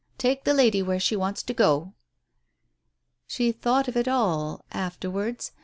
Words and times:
Take 0.17 0.45
the 0.45 0.55
lady 0.55 0.81
where 0.81 0.99
she 0.99 1.15
wants 1.15 1.43
to 1.43 1.53
go." 1.53 1.93
She 3.27 3.51
thought 3.51 3.87
of 3.87 3.95
it 3.95 4.07
all— 4.07 4.65
afterwards 4.71 5.51